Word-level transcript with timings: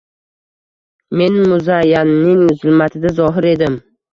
Men 1.21 1.37
muzayyanning 1.51 2.43
zulmatida 2.63 3.17
zohir 3.21 3.51
edim. 3.53 3.79